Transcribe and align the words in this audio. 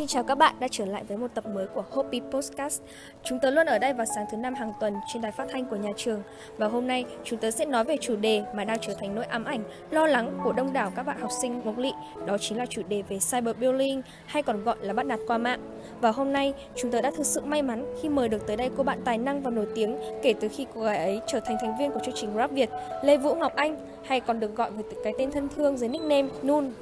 Xin 0.00 0.08
chào 0.08 0.22
các 0.22 0.38
bạn 0.38 0.54
đã 0.60 0.68
trở 0.70 0.84
lại 0.84 1.04
với 1.08 1.16
một 1.16 1.26
tập 1.34 1.46
mới 1.46 1.66
của 1.66 1.84
Hopi 1.90 2.20
Podcast. 2.30 2.82
Chúng 3.24 3.38
tớ 3.38 3.50
luôn 3.50 3.66
ở 3.66 3.78
đây 3.78 3.92
vào 3.92 4.06
sáng 4.14 4.26
thứ 4.30 4.36
năm 4.36 4.54
hàng 4.54 4.72
tuần 4.80 4.94
trên 5.12 5.22
đài 5.22 5.32
phát 5.32 5.46
thanh 5.52 5.64
của 5.64 5.76
nhà 5.76 5.90
trường. 5.96 6.22
Và 6.56 6.66
hôm 6.68 6.86
nay 6.86 7.04
chúng 7.24 7.38
tớ 7.38 7.50
sẽ 7.50 7.64
nói 7.64 7.84
về 7.84 7.96
chủ 8.00 8.16
đề 8.16 8.42
mà 8.54 8.64
đang 8.64 8.78
trở 8.80 8.94
thành 8.94 9.14
nỗi 9.14 9.24
ám 9.24 9.44
ảnh, 9.44 9.64
lo 9.90 10.06
lắng 10.06 10.38
của 10.44 10.52
đông 10.52 10.72
đảo 10.72 10.92
các 10.96 11.02
bạn 11.02 11.20
học 11.20 11.30
sinh 11.42 11.60
Mộc 11.64 11.78
Lị. 11.78 11.92
Đó 12.26 12.38
chính 12.38 12.58
là 12.58 12.66
chủ 12.66 12.82
đề 12.88 13.02
về 13.08 13.18
cyberbullying 13.30 14.02
hay 14.26 14.42
còn 14.42 14.64
gọi 14.64 14.76
là 14.80 14.92
bắt 14.92 15.06
nạt 15.06 15.20
qua 15.26 15.38
mạng. 15.38 15.60
Và 16.00 16.10
hôm 16.10 16.32
nay 16.32 16.54
chúng 16.74 16.90
tớ 16.90 17.00
đã 17.00 17.10
thực 17.16 17.26
sự 17.26 17.40
may 17.40 17.62
mắn 17.62 17.94
khi 18.02 18.08
mời 18.08 18.28
được 18.28 18.46
tới 18.46 18.56
đây 18.56 18.70
cô 18.76 18.82
bạn 18.82 19.00
tài 19.04 19.18
năng 19.18 19.42
và 19.42 19.50
nổi 19.50 19.66
tiếng 19.74 19.96
kể 20.22 20.34
từ 20.40 20.48
khi 20.48 20.66
cô 20.74 20.80
gái 20.80 20.98
ấy 20.98 21.20
trở 21.26 21.40
thành 21.40 21.56
thành 21.60 21.78
viên 21.78 21.92
của 21.92 22.00
chương 22.04 22.14
trình 22.14 22.30
Rap 22.36 22.50
Việt, 22.50 22.70
Lê 23.02 23.16
Vũ 23.16 23.34
Ngọc 23.34 23.54
Anh 23.56 23.76
hay 24.04 24.20
còn 24.20 24.40
được 24.40 24.56
gọi 24.56 24.70
với 24.70 24.84
cái 25.04 25.12
tên 25.18 25.30
thân 25.30 25.48
thương 25.56 25.76
dưới 25.76 25.88
nickname 25.88 26.28
Nun. 26.42 26.72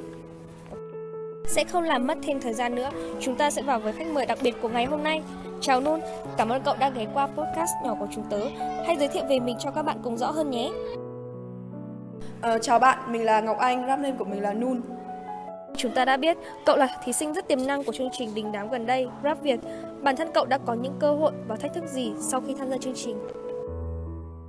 Sẽ 1.55 1.65
không 1.65 1.83
làm 1.83 2.07
mất 2.07 2.19
thêm 2.23 2.41
thời 2.41 2.55
gian 2.55 2.75
nữa, 2.75 2.91
chúng 3.21 3.37
ta 3.37 3.51
sẽ 3.51 3.63
vào 3.63 3.81
với 3.81 3.93
khách 3.93 4.07
mời 4.07 4.27
đặc 4.27 4.39
biệt 4.43 4.55
của 4.63 4.69
ngày 4.69 4.85
hôm 4.85 5.03
nay. 5.03 5.23
Chào 5.61 5.81
Nun, 5.81 6.01
cảm 6.37 6.49
ơn 6.49 6.63
cậu 6.65 6.75
đã 6.79 6.91
ghé 6.91 7.07
qua 7.15 7.27
podcast 7.27 7.71
nhỏ 7.85 7.97
của 8.01 8.07
chúng 8.15 8.25
tớ. 8.31 8.41
Hãy 8.87 8.97
giới 8.99 9.09
thiệu 9.09 9.25
về 9.29 9.39
mình 9.41 9.57
cho 9.59 9.71
các 9.71 9.83
bạn 9.83 9.99
cùng 10.03 10.17
rõ 10.17 10.31
hơn 10.31 10.51
nhé. 10.51 10.73
Ờ, 12.41 12.59
chào 12.59 12.79
bạn, 12.79 13.13
mình 13.13 13.25
là 13.25 13.41
Ngọc 13.41 13.59
Anh, 13.59 13.87
rap 13.87 13.99
name 13.99 14.17
của 14.19 14.25
mình 14.25 14.43
là 14.43 14.53
Nun. 14.53 14.81
Chúng 15.77 15.93
ta 15.93 16.05
đã 16.05 16.17
biết 16.17 16.37
cậu 16.67 16.77
là 16.77 16.89
thí 17.05 17.13
sinh 17.13 17.33
rất 17.33 17.49
tiềm 17.49 17.67
năng 17.67 17.85
của 17.85 17.93
chương 17.93 18.11
trình 18.13 18.35
đình 18.35 18.53
đám 18.53 18.71
gần 18.71 18.87
đây, 18.87 19.09
Rap 19.25 19.43
Việt. 19.43 19.61
Bản 20.03 20.17
thân 20.17 20.29
cậu 20.35 20.45
đã 20.45 20.59
có 20.59 20.75
những 20.75 20.95
cơ 21.01 21.15
hội 21.15 21.33
và 21.49 21.57
thách 21.57 21.75
thức 21.75 21.85
gì 21.87 22.13
sau 22.21 22.41
khi 22.41 22.55
tham 22.59 22.71
gia 22.71 22.77
chương 22.79 22.95
trình? 22.97 23.19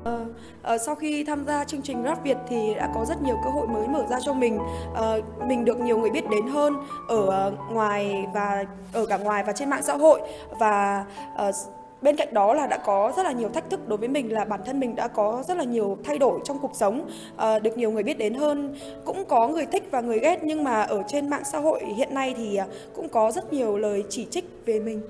Ờ, 0.06 0.26
ờ, 0.62 0.78
sau 0.78 0.96
khi 0.96 1.24
tham 1.24 1.46
gia 1.46 1.64
chương 1.64 1.82
trình 1.82 2.04
Rap 2.04 2.24
Việt 2.24 2.38
thì 2.48 2.74
đã 2.76 2.90
có 2.96 3.06
rất 3.06 3.22
nhiều 3.22 3.40
cơ 3.44 3.50
hội 3.50 3.68
mới 3.68 3.88
mở 3.88 4.06
ra 4.10 4.20
cho 4.20 4.34
mình. 4.34 4.60
Ờ, 4.94 5.22
mình 5.48 5.66
được 5.66 5.80
nhiều 5.80 5.98
người 5.98 6.10
biết 6.10 6.30
đến 6.30 6.48
hơn 6.48 6.74
ở 7.08 7.26
ờ, 7.28 7.52
ngoài 7.72 8.26
và 8.34 8.66
ở 8.94 9.06
cả 9.06 9.18
ngoài 9.18 9.44
và 9.44 9.54
trên 9.54 9.70
mạng 9.70 9.84
xã 9.84 9.94
hội. 9.94 10.22
Và 10.60 11.06
uh, 11.50 11.56
bên 12.02 12.16
cạnh 12.16 12.34
đó 12.34 12.54
là 12.54 12.68
đã 12.68 12.78
có 12.78 13.14
rất 13.18 13.24
là 13.24 13.32
nhiều 13.32 13.50
thách 13.50 13.70
thức 13.70 13.88
đối 13.88 13.98
với 13.98 14.08
mình 14.08 14.34
là 14.34 14.46
bản 14.46 14.60
thân 14.66 14.80
mình 14.80 14.96
đã 14.96 15.08
có 15.08 15.44
rất 15.48 15.58
là 15.58 15.64
nhiều 15.64 15.98
thay 16.04 16.18
đổi 16.18 16.40
trong 16.44 16.60
cuộc 16.60 16.76
sống 16.76 17.10
ờ, 17.38 17.60
được 17.60 17.78
nhiều 17.78 17.92
người 17.92 18.04
biết 18.04 18.18
đến 18.18 18.34
hơn. 18.34 18.76
Cũng 19.06 19.26
có 19.26 19.48
người 19.48 19.66
thích 19.66 19.88
và 19.92 20.02
người 20.02 20.20
ghét 20.20 20.40
nhưng 20.44 20.64
mà 20.64 20.82
ở 20.82 21.04
trên 21.08 21.30
mạng 21.30 21.44
xã 21.52 21.60
hội 21.60 21.84
hiện 21.96 22.14
nay 22.14 22.34
thì 22.38 22.60
cũng 22.96 23.10
có 23.10 23.32
rất 23.32 23.54
nhiều 23.54 23.78
lời 23.78 24.04
chỉ 24.10 24.28
trích 24.32 24.46
về 24.66 24.80
mình. 24.80 25.02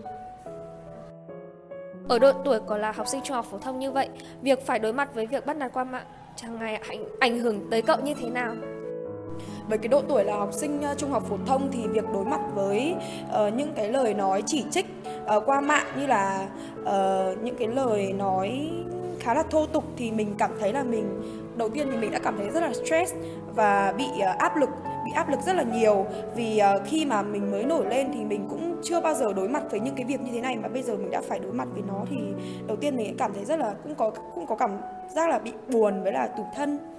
Ở 2.09 2.19
độ 2.19 2.31
tuổi 2.31 2.59
còn 2.67 2.81
là 2.81 2.91
học 2.91 3.07
sinh 3.07 3.21
trung 3.23 3.35
học 3.35 3.45
phổ 3.51 3.57
thông 3.57 3.79
như 3.79 3.91
vậy, 3.91 4.09
việc 4.41 4.65
phải 4.65 4.79
đối 4.79 4.93
mặt 4.93 5.15
với 5.15 5.25
việc 5.25 5.45
bắt 5.45 5.57
nạt 5.57 5.73
qua 5.73 5.83
mạng 5.83 6.05
chẳng 6.35 6.59
ngày 6.59 6.75
ảnh, 6.75 7.05
ảnh 7.19 7.39
hưởng 7.39 7.69
tới 7.71 7.81
cậu 7.81 7.97
như 8.01 8.13
thế 8.13 8.29
nào? 8.29 8.55
với 9.69 9.77
cái 9.77 9.87
độ 9.87 10.01
tuổi 10.07 10.23
là 10.23 10.37
học 10.37 10.53
sinh 10.53 10.81
ờ, 10.81 10.95
trung 10.97 11.11
học 11.11 11.23
phổ 11.29 11.37
thông 11.45 11.69
thì 11.71 11.87
việc 11.87 12.05
đối 12.13 12.25
mặt 12.25 12.41
với 12.55 12.95
uh, 13.25 13.53
những 13.53 13.73
cái 13.75 13.89
lời 13.89 14.13
nói 14.13 14.43
chỉ 14.45 14.65
trích 14.71 14.85
uh, 15.35 15.43
qua 15.45 15.61
mạng 15.61 15.87
như 15.99 16.07
là 16.07 16.47
uh, 16.81 17.43
những 17.43 17.55
cái 17.59 17.67
lời 17.67 18.13
nói 18.13 18.69
khá 19.25 19.33
là 19.33 19.43
thô 19.43 19.65
tục 19.65 19.83
thì 19.97 20.11
mình 20.11 20.35
cảm 20.37 20.51
thấy 20.59 20.73
là 20.73 20.83
mình, 20.83 21.21
đầu 21.57 21.69
tiên 21.69 21.87
thì 21.91 21.97
mình 21.97 22.11
đã 22.11 22.19
cảm 22.19 22.37
thấy 22.37 22.49
rất 22.49 22.59
là 22.59 22.73
stress 22.73 23.13
và 23.55 23.93
bị 23.97 24.05
ờ, 24.21 24.33
áp 24.39 24.57
lực, 24.57 24.69
bị 25.05 25.11
áp 25.15 25.29
lực 25.29 25.39
rất 25.45 25.53
là 25.55 25.63
nhiều. 25.63 26.05
Vì 26.35 26.57
ờ, 26.57 26.81
khi 26.85 27.05
mà 27.05 27.21
mình 27.21 27.51
mới 27.51 27.63
nổi 27.63 27.85
lên 27.89 28.07
thì 28.13 28.25
mình 28.25 28.47
cũng 28.49 28.75
chưa 28.83 29.01
bao 29.01 29.13
giờ 29.13 29.33
đối 29.33 29.49
mặt 29.49 29.63
với 29.71 29.79
những 29.79 29.95
cái 29.95 30.05
việc 30.05 30.21
như 30.21 30.31
thế 30.31 30.41
này 30.41 30.57
mà 30.57 30.67
bây 30.67 30.83
giờ 30.83 30.95
mình 30.95 31.11
đã 31.11 31.21
phải 31.21 31.39
đối 31.39 31.51
mặt 31.51 31.67
với 31.73 31.83
nó 31.87 32.05
thì 32.09 32.17
đầu 32.67 32.77
tiên 32.77 32.95
mình 32.95 33.15
cảm 33.17 33.33
thấy 33.33 33.45
rất 33.45 33.59
là, 33.59 33.73
cũng 33.83 33.95
có 33.95 34.11
cũng 34.35 34.45
có 34.47 34.55
cảm 34.55 34.77
giác 35.15 35.29
là 35.29 35.39
bị 35.39 35.51
buồn 35.71 36.03
với 36.03 36.13
là 36.13 36.27
tủi 36.27 36.45
thân 36.55 36.94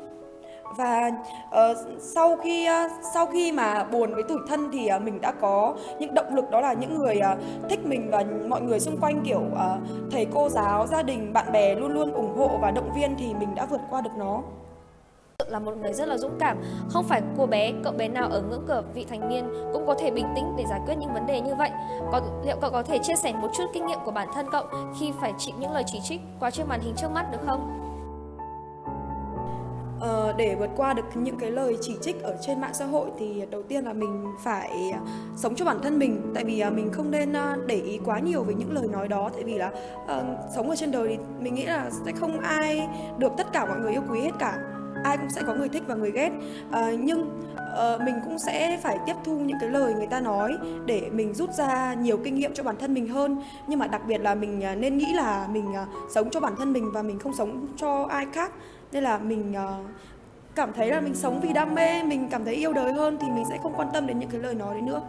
và 0.76 1.10
uh, 1.48 1.76
sau 2.00 2.36
khi 2.36 2.68
uh, 2.68 2.92
sau 3.14 3.26
khi 3.26 3.52
mà 3.52 3.84
buồn 3.84 4.14
với 4.14 4.22
tủi 4.22 4.38
thân 4.48 4.70
thì 4.72 4.88
uh, 4.96 5.02
mình 5.02 5.20
đã 5.20 5.32
có 5.32 5.76
những 5.98 6.14
động 6.14 6.34
lực 6.34 6.50
đó 6.50 6.60
là 6.60 6.72
những 6.72 6.98
người 6.98 7.20
uh, 7.32 7.68
thích 7.70 7.80
mình 7.86 8.10
và 8.10 8.24
mọi 8.48 8.60
người 8.60 8.80
xung 8.80 8.96
quanh 9.00 9.20
kiểu 9.24 9.42
uh, 9.52 10.10
thầy 10.10 10.26
cô 10.34 10.48
giáo 10.48 10.86
gia 10.86 11.02
đình 11.02 11.32
bạn 11.32 11.52
bè 11.52 11.74
luôn 11.74 11.92
luôn 11.92 12.12
ủng 12.12 12.36
hộ 12.36 12.58
và 12.60 12.70
động 12.70 12.92
viên 12.96 13.16
thì 13.18 13.34
mình 13.34 13.54
đã 13.54 13.66
vượt 13.66 13.80
qua 13.90 14.00
được 14.00 14.16
nó 14.18 14.42
là 15.48 15.58
một 15.58 15.76
người 15.76 15.92
rất 15.92 16.08
là 16.08 16.18
dũng 16.18 16.36
cảm, 16.38 16.58
không 16.88 17.04
phải 17.04 17.22
cô 17.38 17.46
bé, 17.46 17.72
cậu 17.84 17.92
bé 17.92 18.08
nào 18.08 18.28
ở 18.28 18.42
ngưỡng 18.42 18.64
cửa 18.68 18.82
vị 18.94 19.06
thành 19.10 19.28
niên 19.28 19.44
cũng 19.72 19.86
có 19.86 19.94
thể 19.94 20.10
bình 20.10 20.26
tĩnh 20.36 20.56
để 20.56 20.64
giải 20.70 20.80
quyết 20.86 20.94
những 20.98 21.14
vấn 21.14 21.26
đề 21.26 21.40
như 21.40 21.54
vậy. 21.54 21.70
Có 22.12 22.20
liệu 22.46 22.56
cậu 22.60 22.70
có 22.70 22.82
thể 22.82 22.98
chia 22.98 23.16
sẻ 23.16 23.32
một 23.32 23.48
chút 23.56 23.64
kinh 23.74 23.86
nghiệm 23.86 23.98
của 24.04 24.10
bản 24.10 24.28
thân 24.34 24.46
cậu 24.52 24.64
khi 24.98 25.12
phải 25.20 25.32
chịu 25.38 25.54
những 25.58 25.72
lời 25.72 25.84
chỉ 25.86 26.00
trích 26.04 26.20
qua 26.40 26.50
trước 26.50 26.68
màn 26.68 26.80
hình 26.80 26.94
trước 26.96 27.10
mắt 27.14 27.26
được 27.32 27.40
không? 27.46 27.85
Để 30.36 30.54
vượt 30.58 30.70
qua 30.76 30.94
được 30.94 31.02
những 31.14 31.36
cái 31.36 31.50
lời 31.50 31.76
chỉ 31.80 31.96
trích 32.00 32.22
ở 32.22 32.36
trên 32.46 32.60
mạng 32.60 32.74
xã 32.74 32.84
hội 32.84 33.10
thì 33.18 33.42
đầu 33.50 33.62
tiên 33.62 33.84
là 33.84 33.92
mình 33.92 34.24
phải 34.44 34.90
à, 34.92 35.00
sống 35.36 35.54
cho 35.54 35.64
bản 35.64 35.78
thân 35.82 35.98
mình. 35.98 36.32
Tại 36.34 36.44
vì 36.44 36.60
à, 36.60 36.70
mình 36.70 36.92
không 36.92 37.10
nên 37.10 37.32
à, 37.32 37.56
để 37.66 37.76
ý 37.76 38.00
quá 38.04 38.18
nhiều 38.18 38.42
với 38.42 38.54
những 38.54 38.72
lời 38.72 38.88
nói 38.88 39.08
đó. 39.08 39.30
Tại 39.34 39.44
vì 39.44 39.54
là 39.54 39.70
uh, 40.04 40.54
sống 40.54 40.70
ở 40.70 40.76
trên 40.76 40.90
đời 40.90 41.08
thì 41.08 41.24
mình 41.40 41.54
nghĩ 41.54 41.64
là 41.64 41.90
sẽ 42.06 42.12
không 42.12 42.40
ai 42.40 42.88
được 43.18 43.32
tất 43.36 43.52
cả 43.52 43.66
mọi 43.66 43.78
người 43.78 43.92
yêu 43.92 44.02
quý 44.10 44.20
hết 44.20 44.32
cả. 44.38 44.58
Ai 45.04 45.16
cũng 45.16 45.30
sẽ 45.30 45.42
có 45.46 45.54
người 45.54 45.68
thích 45.68 45.82
và 45.86 45.94
người 45.94 46.10
ghét. 46.10 46.30
Ờ, 46.70 46.92
nhưng 47.00 47.42
ờ, 47.74 47.98
mình 48.04 48.14
cũng 48.24 48.38
sẽ 48.38 48.80
phải 48.82 48.98
tiếp 49.06 49.14
thu 49.24 49.38
những 49.38 49.56
cái 49.60 49.70
lời 49.70 49.94
người 49.94 50.06
ta 50.06 50.20
nói 50.20 50.56
để 50.86 51.02
mình 51.12 51.34
rút 51.34 51.54
ra 51.54 51.94
nhiều 51.94 52.18
kinh 52.24 52.34
nghiệm 52.34 52.54
cho 52.54 52.62
bản 52.62 52.76
thân 52.78 52.94
mình 52.94 53.08
hơn. 53.08 53.42
Nhưng 53.66 53.78
mà 53.78 53.86
đặc 53.86 54.02
biệt 54.08 54.18
là 54.18 54.34
mình 54.34 54.64
à, 54.64 54.74
nên 54.74 54.98
nghĩ 54.98 55.12
là 55.14 55.48
mình 55.52 55.74
à, 55.74 55.86
sống 56.14 56.30
cho 56.30 56.40
bản 56.40 56.56
thân 56.58 56.72
mình 56.72 56.92
và 56.92 57.02
mình 57.02 57.18
không 57.18 57.34
sống 57.34 57.66
cho 57.76 58.06
ai 58.10 58.26
khác. 58.32 58.52
Nên 58.92 59.04
là 59.04 59.18
mình 59.18 59.52
ờ, 59.54 59.74
cảm 60.56 60.72
thấy 60.72 60.90
là 60.90 61.00
mình 61.00 61.14
sống 61.14 61.40
vì 61.40 61.52
đam 61.52 61.74
mê 61.74 62.02
mình 62.02 62.28
cảm 62.30 62.44
thấy 62.44 62.54
yêu 62.54 62.72
đời 62.72 62.92
hơn 62.92 63.18
thì 63.20 63.26
mình 63.30 63.44
sẽ 63.50 63.58
không 63.62 63.74
quan 63.76 63.88
tâm 63.92 64.06
đến 64.06 64.18
những 64.18 64.30
cái 64.30 64.40
lời 64.40 64.54
nói 64.54 64.74
đấy 64.74 64.82
nữa 64.82 65.02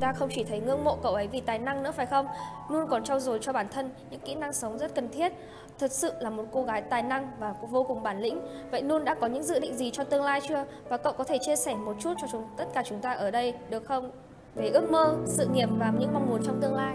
Ta 0.00 0.12
không 0.12 0.28
chỉ 0.34 0.44
thấy 0.44 0.60
ngưỡng 0.60 0.84
mộ 0.84 0.96
cậu 1.02 1.14
ấy 1.14 1.28
vì 1.28 1.40
tài 1.40 1.58
năng 1.58 1.82
nữa 1.82 1.92
phải 1.96 2.06
không? 2.06 2.26
luôn 2.68 2.86
còn 2.88 3.04
trau 3.04 3.20
dồi 3.20 3.38
cho 3.42 3.52
bản 3.52 3.68
thân 3.68 3.90
những 4.10 4.20
kỹ 4.20 4.34
năng 4.34 4.52
sống 4.52 4.78
rất 4.78 4.94
cần 4.94 5.08
thiết. 5.08 5.32
Thật 5.78 5.92
sự 5.92 6.12
là 6.20 6.30
một 6.30 6.44
cô 6.52 6.62
gái 6.62 6.82
tài 6.82 7.02
năng 7.02 7.30
và 7.38 7.54
vô 7.70 7.84
cùng 7.84 8.02
bản 8.02 8.20
lĩnh. 8.20 8.40
Vậy 8.70 8.82
luôn 8.82 9.04
đã 9.04 9.14
có 9.14 9.26
những 9.26 9.42
dự 9.42 9.58
định 9.58 9.76
gì 9.76 9.90
cho 9.90 10.04
tương 10.04 10.22
lai 10.22 10.40
chưa? 10.48 10.64
Và 10.88 10.96
cậu 10.96 11.12
có 11.12 11.24
thể 11.24 11.38
chia 11.38 11.56
sẻ 11.56 11.74
một 11.74 11.96
chút 12.00 12.14
cho 12.20 12.26
chúng 12.32 12.46
tất 12.56 12.64
cả 12.74 12.82
chúng 12.86 13.00
ta 13.00 13.12
ở 13.12 13.30
đây 13.30 13.54
được 13.70 13.84
không? 13.84 14.10
Về 14.54 14.68
ước 14.68 14.90
mơ, 14.90 15.16
sự 15.26 15.46
nghiệp 15.46 15.68
và 15.78 15.92
những 15.98 16.14
mong 16.14 16.26
muốn 16.30 16.42
trong 16.44 16.60
tương 16.60 16.74
lai. 16.74 16.94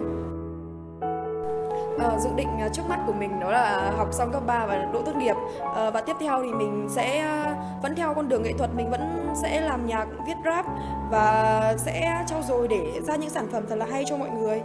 Ờ, 1.99 2.17
dự 2.19 2.29
định 2.35 2.47
ờ, 2.61 2.69
trước 2.73 2.83
mắt 2.89 2.99
của 3.07 3.13
mình 3.13 3.39
đó 3.39 3.51
là 3.51 3.91
học 3.97 4.07
xong 4.11 4.31
cấp 4.31 4.43
3 4.47 4.65
và 4.65 4.85
đỗ 4.93 5.01
tốt 5.01 5.15
nghiệp. 5.15 5.35
Ờ, 5.75 5.91
và 5.91 6.01
tiếp 6.01 6.15
theo 6.19 6.43
thì 6.43 6.53
mình 6.53 6.87
sẽ 6.89 7.19
ờ, 7.19 7.55
vẫn 7.83 7.95
theo 7.95 8.13
con 8.13 8.29
đường 8.29 8.43
nghệ 8.43 8.53
thuật 8.57 8.69
mình 8.75 8.89
vẫn 8.89 9.33
sẽ 9.41 9.61
làm 9.61 9.85
nhạc 9.87 10.05
viết 10.27 10.35
rap 10.45 10.65
và 11.11 11.75
sẽ 11.77 12.23
trau 12.27 12.41
dồi 12.41 12.67
để 12.67 13.01
ra 13.07 13.15
những 13.15 13.29
sản 13.29 13.47
phẩm 13.51 13.63
thật 13.69 13.75
là 13.75 13.85
hay 13.91 14.03
cho 14.07 14.17
mọi 14.17 14.29
người. 14.29 14.61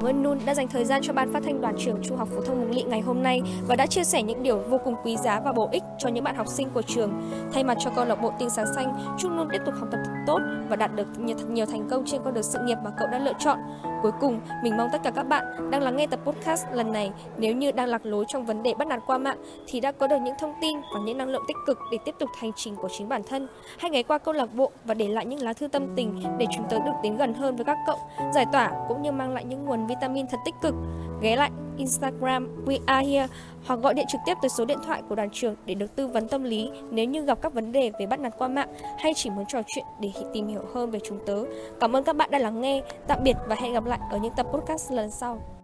Cảm 0.00 0.08
ơn 0.08 0.22
Nun 0.22 0.38
đã 0.46 0.54
dành 0.54 0.68
thời 0.68 0.84
gian 0.84 1.02
cho 1.02 1.12
ban 1.12 1.32
phát 1.32 1.42
thanh 1.44 1.60
đoàn 1.60 1.74
trường 1.78 1.98
Trung 2.02 2.16
học 2.16 2.28
phổ 2.34 2.40
thông 2.40 2.60
Mùng 2.60 2.70
Lị 2.70 2.82
ngày 2.82 3.00
hôm 3.00 3.22
nay 3.22 3.40
và 3.68 3.76
đã 3.76 3.86
chia 3.86 4.04
sẻ 4.04 4.22
những 4.22 4.42
điều 4.42 4.58
vô 4.58 4.80
cùng 4.84 4.94
quý 5.04 5.16
giá 5.16 5.40
và 5.40 5.52
bổ 5.52 5.68
ích 5.72 5.82
cho 5.98 6.08
những 6.08 6.24
bạn 6.24 6.36
học 6.36 6.46
sinh 6.48 6.68
của 6.74 6.82
trường. 6.82 7.22
Thay 7.52 7.64
mặt 7.64 7.76
cho 7.80 7.90
câu 7.96 8.04
lạc 8.04 8.14
bộ 8.14 8.32
Tinh 8.38 8.50
sáng 8.50 8.66
xanh, 8.74 9.16
chúc 9.18 9.32
Nun 9.32 9.48
tiếp 9.52 9.58
tục 9.66 9.74
học 9.78 9.88
tập 9.92 10.00
thật 10.04 10.12
tốt 10.26 10.38
và 10.68 10.76
đạt 10.76 10.94
được 10.94 11.06
nhiều, 11.18 11.36
thật 11.38 11.50
nhiều 11.50 11.66
thành 11.66 11.88
công 11.90 12.04
trên 12.06 12.20
con 12.24 12.34
đường 12.34 12.42
sự 12.42 12.58
nghiệp 12.64 12.78
mà 12.84 12.90
cậu 12.98 13.08
đã 13.08 13.18
lựa 13.18 13.32
chọn. 13.38 13.58
Cuối 14.02 14.12
cùng, 14.20 14.40
mình 14.62 14.76
mong 14.76 14.88
tất 14.92 15.02
cả 15.02 15.10
các 15.10 15.22
bạn 15.22 15.70
đang 15.70 15.82
lắng 15.82 15.96
nghe 15.96 16.06
tập 16.06 16.20
podcast 16.24 16.66
lần 16.72 16.92
này 16.92 17.12
nếu 17.38 17.54
như 17.54 17.72
đang 17.72 17.88
lạc 17.88 18.06
lối 18.06 18.24
trong 18.28 18.46
vấn 18.46 18.62
đề 18.62 18.74
bắt 18.74 18.88
nạt 18.88 19.00
qua 19.06 19.18
mạng 19.18 19.38
thì 19.66 19.80
đã 19.80 19.92
có 19.92 20.06
được 20.06 20.18
những 20.22 20.34
thông 20.38 20.54
tin 20.60 20.80
và 20.94 21.00
những 21.04 21.18
năng 21.18 21.28
lượng 21.28 21.44
tích 21.48 21.56
cực 21.66 21.78
để 21.92 21.98
tiếp 22.04 22.14
tục 22.18 22.30
hành 22.38 22.52
trình 22.56 22.76
của 22.76 22.88
chính 22.98 23.08
bản 23.08 23.22
thân. 23.28 23.48
Hãy 23.78 23.90
ghé 23.90 24.02
qua 24.02 24.18
câu 24.18 24.34
lạc 24.34 24.54
bộ 24.54 24.70
và 24.84 24.94
để 24.94 25.08
lại 25.08 25.26
những 25.26 25.42
lá 25.42 25.52
thư 25.52 25.68
tâm 25.68 25.86
tình 25.96 26.22
để 26.38 26.46
chúng 26.56 26.64
tôi 26.70 26.80
được 26.80 26.92
tiến 27.02 27.16
gần 27.16 27.34
hơn 27.34 27.56
với 27.56 27.64
các 27.64 27.78
cậu, 27.86 27.98
giải 28.34 28.46
tỏa 28.52 28.72
cũng 28.88 29.02
như 29.02 29.12
mang 29.12 29.34
lại 29.34 29.44
những 29.44 29.64
nguồn 29.64 29.86
vitamin 29.90 30.26
thật 30.26 30.38
tích 30.44 30.54
cực. 30.62 30.74
Ghé 31.22 31.36
lại 31.36 31.50
Instagram 31.76 32.64
We 32.66 32.78
Are 32.86 33.08
Here 33.08 33.26
hoặc 33.66 33.76
gọi 33.76 33.94
điện 33.94 34.06
trực 34.08 34.20
tiếp 34.26 34.34
tới 34.42 34.48
số 34.48 34.64
điện 34.64 34.78
thoại 34.86 35.02
của 35.08 35.14
đoàn 35.14 35.28
trường 35.32 35.54
để 35.66 35.74
được 35.74 35.96
tư 35.96 36.06
vấn 36.06 36.28
tâm 36.28 36.44
lý 36.44 36.70
nếu 36.90 37.04
như 37.04 37.24
gặp 37.24 37.38
các 37.42 37.54
vấn 37.54 37.72
đề 37.72 37.90
về 37.98 38.06
bắt 38.06 38.20
nạt 38.20 38.32
qua 38.38 38.48
mạng 38.48 38.68
hay 38.98 39.12
chỉ 39.14 39.30
muốn 39.30 39.44
trò 39.48 39.62
chuyện 39.66 39.84
để 40.00 40.12
tìm 40.32 40.48
hiểu 40.48 40.62
hơn 40.74 40.90
về 40.90 40.98
chúng 41.04 41.18
tớ. 41.26 41.44
Cảm 41.80 41.96
ơn 41.96 42.04
các 42.04 42.16
bạn 42.16 42.30
đã 42.30 42.38
lắng 42.38 42.60
nghe. 42.60 42.82
Tạm 43.06 43.18
biệt 43.24 43.36
và 43.48 43.54
hẹn 43.54 43.72
gặp 43.72 43.84
lại 43.84 44.00
ở 44.10 44.18
những 44.18 44.32
tập 44.36 44.46
podcast 44.52 44.92
lần 44.92 45.10
sau. 45.10 45.59